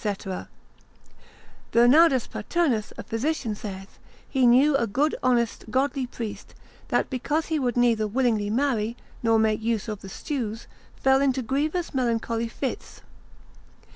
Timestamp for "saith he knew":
3.53-4.75